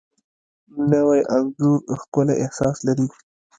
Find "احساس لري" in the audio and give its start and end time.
2.43-3.07